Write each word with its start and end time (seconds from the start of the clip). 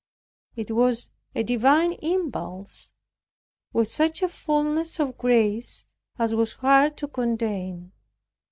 It 0.55 0.71
was 0.71 1.11
a 1.35 1.43
divine 1.43 1.93
impulse, 2.01 2.91
with 3.71 3.87
such 3.91 4.23
a 4.23 4.27
fulness 4.29 4.99
of 4.99 5.15
grace 5.15 5.85
as 6.17 6.33
was 6.33 6.53
hard 6.53 6.97
to 6.97 7.07
contain. 7.07 7.91